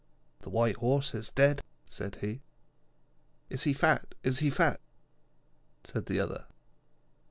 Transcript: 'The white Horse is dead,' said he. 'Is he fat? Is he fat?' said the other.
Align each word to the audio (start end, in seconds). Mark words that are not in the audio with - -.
'The 0.39 0.49
white 0.49 0.77
Horse 0.77 1.13
is 1.13 1.29
dead,' 1.29 1.61
said 1.85 2.15
he. 2.21 2.41
'Is 3.51 3.65
he 3.65 3.73
fat? 3.73 4.15
Is 4.23 4.39
he 4.39 4.49
fat?' 4.49 4.81
said 5.83 6.07
the 6.07 6.19
other. 6.19 6.47